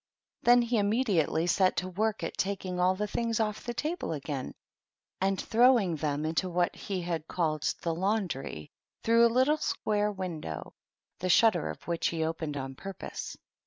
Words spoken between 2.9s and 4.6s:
the things off the table again